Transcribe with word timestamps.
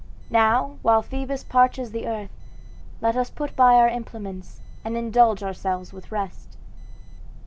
Now, 0.31 0.77
while 0.81 1.03
Phoebus 1.03 1.43
parches 1.43 1.91
the 1.91 2.07
earth, 2.07 2.31
let 3.01 3.15
us 3.15 3.29
put 3.29 3.55
by 3.55 3.75
our 3.75 3.87
implements 3.87 4.59
and 4.83 4.97
indulge 4.97 5.43
ourselves 5.43 5.93
with 5.93 6.11
rest." 6.11 6.57